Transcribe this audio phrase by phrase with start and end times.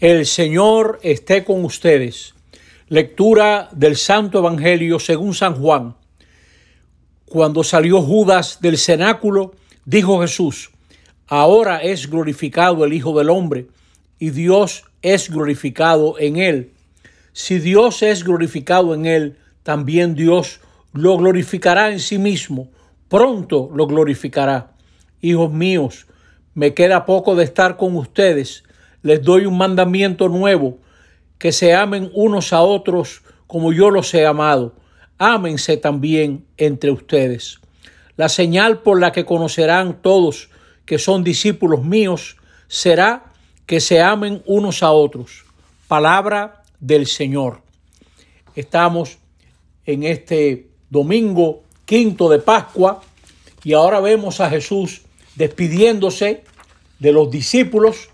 [0.00, 2.32] El Señor esté con ustedes.
[2.88, 5.94] Lectura del Santo Evangelio según San Juan.
[7.26, 9.52] Cuando salió Judas del cenáculo,
[9.84, 10.70] dijo Jesús,
[11.26, 13.66] ahora es glorificado el Hijo del Hombre,
[14.18, 16.72] y Dios es glorificado en él.
[17.34, 20.60] Si Dios es glorificado en él, también Dios
[20.94, 22.70] lo glorificará en sí mismo,
[23.10, 24.72] pronto lo glorificará.
[25.20, 26.06] Hijos míos,
[26.54, 28.64] me queda poco de estar con ustedes
[29.02, 30.78] les doy un mandamiento nuevo,
[31.38, 34.74] que se amen unos a otros como yo los he amado.
[35.18, 37.60] Ámense también entre ustedes.
[38.16, 40.50] La señal por la que conocerán todos
[40.84, 42.36] que son discípulos míos
[42.68, 43.32] será
[43.66, 45.44] que se amen unos a otros.
[45.88, 47.62] Palabra del Señor.
[48.54, 49.18] Estamos
[49.86, 53.02] en este domingo quinto de Pascua
[53.64, 55.02] y ahora vemos a Jesús
[55.36, 56.44] despidiéndose
[56.98, 58.10] de los discípulos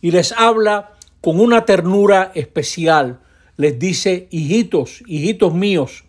[0.00, 3.20] y les habla con una ternura especial.
[3.56, 6.04] Les dice, hijitos, hijitos míos.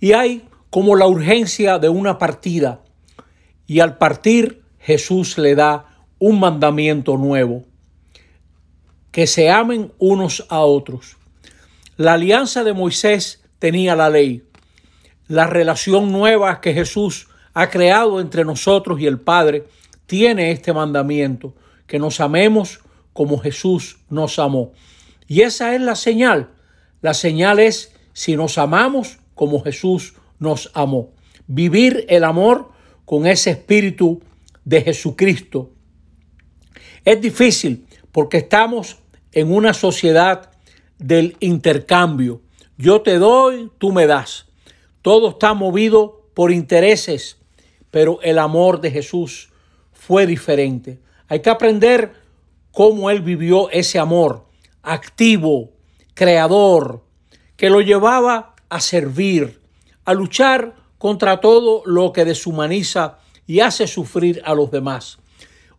[0.00, 2.80] Y hay como la urgencia de una partida.
[3.66, 7.64] Y al partir Jesús le da un mandamiento nuevo.
[9.10, 11.16] Que se amen unos a otros.
[11.96, 14.44] La alianza de Moisés tenía la ley.
[15.28, 19.64] La relación nueva que Jesús ha creado entre nosotros y el Padre
[20.06, 21.54] tiene este mandamiento,
[21.86, 22.80] que nos amemos
[23.20, 24.72] como Jesús nos amó.
[25.28, 26.52] Y esa es la señal.
[27.02, 31.12] La señal es si nos amamos como Jesús nos amó.
[31.46, 32.70] Vivir el amor
[33.04, 34.22] con ese espíritu
[34.64, 35.70] de Jesucristo.
[37.04, 39.00] Es difícil porque estamos
[39.32, 40.52] en una sociedad
[40.98, 42.40] del intercambio.
[42.78, 44.46] Yo te doy, tú me das.
[45.02, 47.36] Todo está movido por intereses,
[47.90, 49.50] pero el amor de Jesús
[49.92, 51.00] fue diferente.
[51.28, 52.19] Hay que aprender
[52.72, 54.46] cómo él vivió ese amor
[54.82, 55.70] activo,
[56.14, 57.04] creador,
[57.56, 59.60] que lo llevaba a servir,
[60.04, 65.18] a luchar contra todo lo que deshumaniza y hace sufrir a los demás.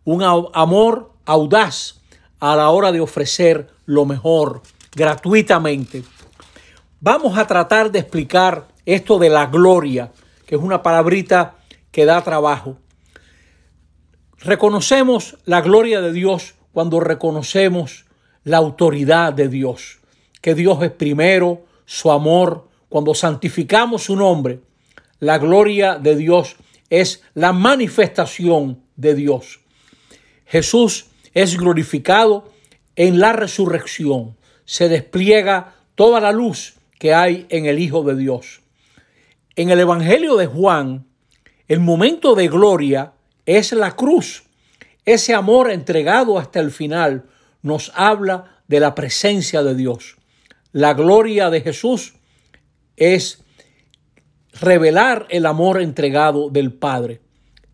[0.04, 2.00] Un amor audaz
[2.40, 4.62] a la hora de ofrecer lo mejor
[4.94, 6.02] gratuitamente.
[7.00, 10.12] Vamos a tratar de explicar esto de la gloria,
[10.46, 11.56] que es una palabrita
[11.90, 12.76] que da trabajo.
[14.38, 18.06] Reconocemos la gloria de Dios cuando reconocemos
[18.44, 20.00] la autoridad de Dios,
[20.40, 24.60] que Dios es primero, su amor, cuando santificamos su nombre,
[25.20, 26.56] la gloria de Dios
[26.90, 29.60] es la manifestación de Dios.
[30.46, 32.50] Jesús es glorificado
[32.96, 34.36] en la resurrección.
[34.64, 38.60] Se despliega toda la luz que hay en el Hijo de Dios.
[39.56, 41.06] En el Evangelio de Juan,
[41.68, 43.12] el momento de gloria
[43.46, 44.44] es la cruz
[45.04, 47.24] ese amor entregado hasta el final
[47.62, 50.16] nos habla de la presencia de Dios.
[50.72, 52.14] La gloria de Jesús
[52.96, 53.42] es
[54.60, 57.20] revelar el amor entregado del Padre.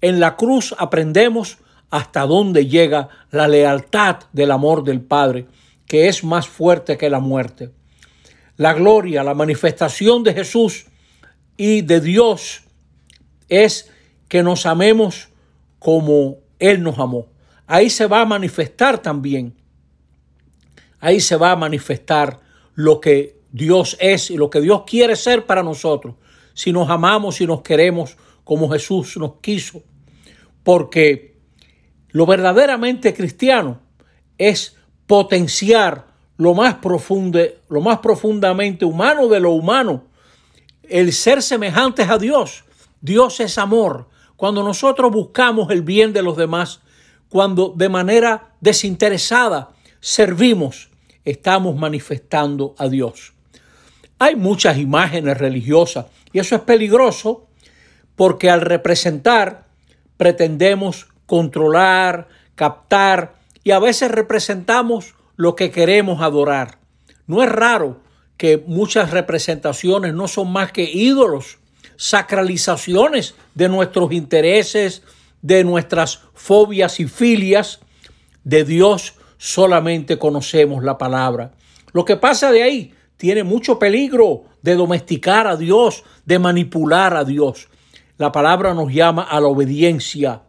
[0.01, 1.59] En la cruz aprendemos
[1.91, 5.47] hasta dónde llega la lealtad del amor del Padre,
[5.87, 7.71] que es más fuerte que la muerte.
[8.57, 10.87] La gloria, la manifestación de Jesús
[11.57, 12.63] y de Dios
[13.49, 13.91] es
[14.29, 15.29] que nos amemos
[15.79, 17.27] como él nos amó.
[17.67, 19.55] Ahí se va a manifestar también.
[21.01, 22.41] Ahí se va a manifestar
[22.75, 26.15] lo que Dios es y lo que Dios quiere ser para nosotros.
[26.55, 29.83] Si nos amamos y nos queremos como Jesús nos quiso.
[30.63, 31.37] Porque
[32.09, 33.81] lo verdaderamente cristiano
[34.39, 34.77] es
[35.07, 36.07] potenciar
[36.39, 40.05] lo más profundo, lo más profundamente humano de lo humano,
[40.83, 42.65] el ser semejantes a Dios.
[43.01, 44.09] Dios es amor.
[44.39, 46.81] Cuando nosotros buscamos el bien de los demás,
[47.29, 50.91] cuando de manera desinteresada servimos,
[51.25, 53.33] estamos manifestando a Dios.
[54.21, 57.49] Hay muchas imágenes religiosas y eso es peligroso
[58.15, 59.67] porque al representar
[60.17, 63.35] pretendemos controlar, captar
[63.65, 66.79] y a veces representamos lo que queremos adorar.
[67.27, 68.03] No es raro
[68.37, 71.58] que muchas representaciones no son más que ídolos
[71.99, 75.03] sacralizaciones de nuestros intereses,
[75.43, 77.81] de nuestras fobias y filias.
[78.45, 81.53] De Dios solamente conocemos la palabra.
[81.93, 87.25] Lo que pasa de ahí tiene mucho peligro de domesticar a Dios, de manipular a
[87.25, 87.69] Dios.
[88.17, 90.43] La palabra nos llama a la obediencia.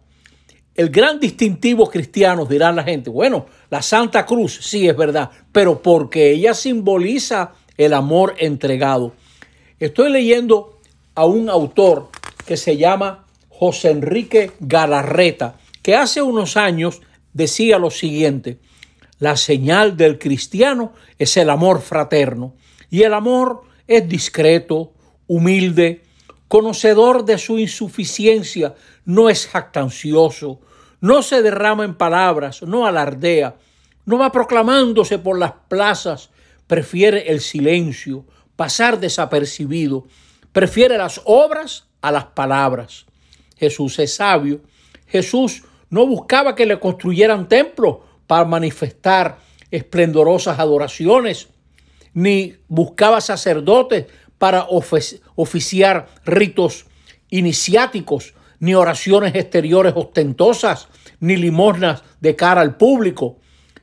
[0.75, 5.81] El gran distintivo cristiano, dirá la gente, bueno, la Santa Cruz, sí es verdad, pero
[5.81, 9.13] porque ella simboliza el amor entregado.
[9.79, 10.78] Estoy leyendo
[11.19, 12.07] a un autor
[12.45, 17.01] que se llama José Enrique Galarreta, que hace unos años
[17.33, 18.59] decía lo siguiente,
[19.19, 22.55] La señal del cristiano es el amor fraterno.
[22.89, 24.93] Y el amor es discreto,
[25.27, 26.03] humilde,
[26.47, 30.61] conocedor de su insuficiencia, no es jactancioso,
[31.01, 33.57] no se derrama en palabras, no alardea,
[34.05, 36.29] no va proclamándose por las plazas,
[36.65, 38.23] prefiere el silencio,
[38.55, 40.07] pasar desapercibido,
[40.51, 43.05] prefiere las obras a las palabras.
[43.57, 44.61] Jesús es sabio.
[45.07, 47.97] Jesús no buscaba que le construyeran templos
[48.27, 49.39] para manifestar
[49.71, 51.49] esplendorosas adoraciones,
[52.13, 54.05] ni buscaba sacerdotes
[54.37, 54.67] para
[55.35, 56.85] oficiar ritos
[57.29, 60.87] iniciáticos, ni oraciones exteriores ostentosas,
[61.19, 63.37] ni limosnas de cara al público.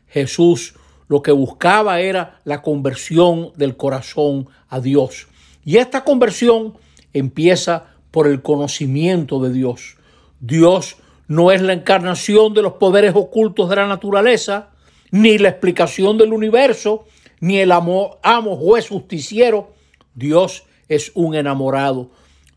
[0.06, 0.74] Jesús
[1.08, 5.28] lo que buscaba era la conversión del corazón a Dios.
[5.66, 6.74] Y esta conversión
[7.12, 9.96] empieza por el conocimiento de Dios.
[10.38, 10.96] Dios
[11.26, 14.70] no es la encarnación de los poderes ocultos de la naturaleza,
[15.10, 17.06] ni la explicación del universo,
[17.40, 19.72] ni el amo, amo juez justiciero.
[20.14, 22.10] Dios es un enamorado.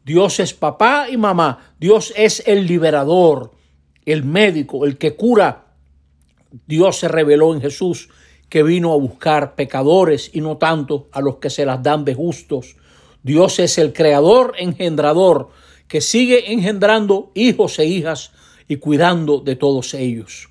[0.05, 1.73] Dios es papá y mamá.
[1.79, 3.53] Dios es el liberador,
[4.05, 5.65] el médico, el que cura.
[6.67, 8.09] Dios se reveló en Jesús
[8.49, 12.13] que vino a buscar pecadores y no tanto a los que se las dan de
[12.13, 12.75] justos.
[13.23, 15.49] Dios es el creador, engendrador,
[15.87, 18.31] que sigue engendrando hijos e hijas
[18.67, 20.49] y cuidando de todos ellos.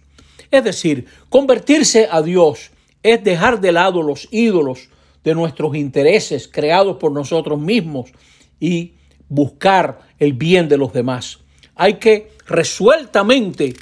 [0.50, 2.70] Es decir, convertirse a Dios
[3.03, 4.88] es dejar de lado los ídolos
[5.25, 8.11] de nuestros intereses creados por nosotros mismos
[8.59, 8.94] y
[9.29, 11.38] buscar el bien de los demás.
[11.75, 13.75] Hay que resueltamente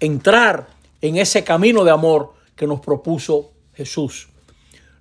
[0.00, 0.68] entrar
[1.00, 4.28] en ese camino de amor que nos propuso Jesús.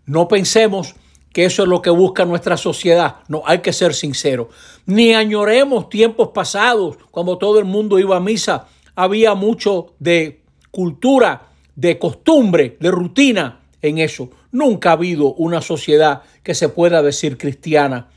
[0.06, 0.96] No pensemos
[1.32, 3.18] que eso es lo que busca nuestra sociedad.
[3.28, 4.50] No, hay que ser sincero.
[4.86, 10.42] Ni añoremos tiempos pasados, cuando todo el mundo iba a misa, había mucho de
[10.72, 14.30] cultura, de costumbre, de rutina en eso.
[14.52, 18.10] Nunca ha habido una sociedad que se pueda decir cristiana.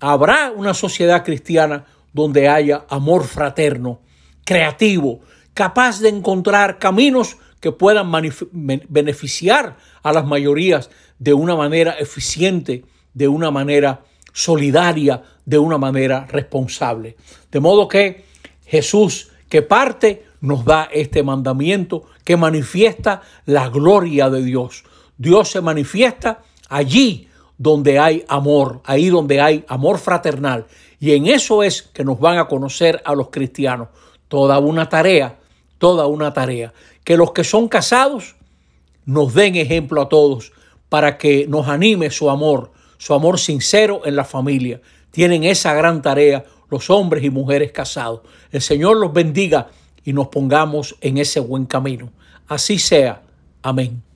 [0.00, 4.00] Habrá una sociedad cristiana donde haya amor fraterno,
[4.44, 5.20] creativo,
[5.54, 8.10] capaz de encontrar caminos que puedan
[8.88, 12.84] beneficiar a las mayorías de una manera eficiente,
[13.14, 17.16] de una manera solidaria, de una manera responsable.
[17.50, 18.24] De modo que
[18.64, 24.84] Jesús que parte nos da este mandamiento que manifiesta la gloria de Dios.
[25.16, 30.66] Dios se manifiesta allí donde hay amor, ahí donde hay amor fraternal.
[31.00, 33.88] Y en eso es que nos van a conocer a los cristianos.
[34.28, 35.38] Toda una tarea,
[35.78, 36.72] toda una tarea
[37.02, 38.36] que los que son casados
[39.06, 40.52] nos den ejemplo a todos
[40.88, 44.80] para que nos anime su amor, su amor sincero en la familia.
[45.10, 48.20] Tienen esa gran tarea los hombres y mujeres casados.
[48.50, 49.68] El Señor los bendiga
[50.04, 52.12] y nos pongamos en ese buen camino.
[52.46, 53.22] Así sea.
[53.62, 54.07] Amén.